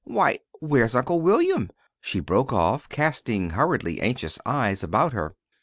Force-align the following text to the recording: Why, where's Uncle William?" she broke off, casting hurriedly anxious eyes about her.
Why, 0.03 0.39
where's 0.61 0.95
Uncle 0.95 1.21
William?" 1.21 1.69
she 1.99 2.21
broke 2.21 2.51
off, 2.51 2.89
casting 2.89 3.51
hurriedly 3.51 4.01
anxious 4.01 4.39
eyes 4.47 4.83
about 4.83 5.13
her. 5.13 5.35